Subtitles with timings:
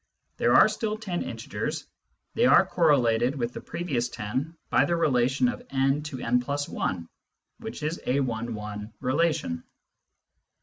[0.37, 1.85] There are still ten integers:
[2.33, 6.23] they are correlated with the previous ten by the relation of n to
[6.77, 6.99] «+ i,
[7.59, 9.63] which is a one one relation.